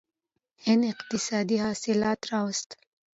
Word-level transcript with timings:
هند 0.65 0.83
اقتصادي 0.93 1.57
اصلاحات 1.71 2.21
راوستل. 2.31 2.79